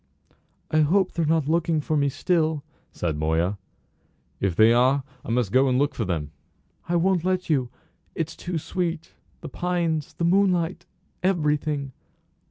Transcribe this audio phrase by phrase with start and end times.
[0.71, 3.59] "I hope they're not looking for me still," said Moya.
[4.39, 6.31] "If they are I must go and look for them."
[6.89, 7.69] "I won't let you.
[8.15, 10.87] It's too sweet the pines the moonlight
[11.21, 11.91] everything."